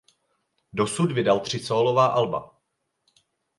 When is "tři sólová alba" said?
1.39-2.61